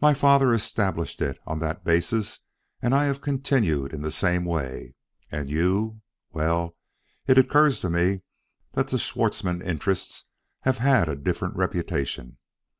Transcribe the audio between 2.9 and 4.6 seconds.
I have continued in the same